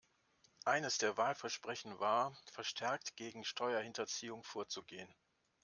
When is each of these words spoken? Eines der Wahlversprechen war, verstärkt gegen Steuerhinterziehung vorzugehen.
Eines 0.65 0.97
der 0.97 1.15
Wahlversprechen 1.17 1.99
war, 1.99 2.35
verstärkt 2.51 3.15
gegen 3.17 3.43
Steuerhinterziehung 3.43 4.41
vorzugehen. 4.41 5.13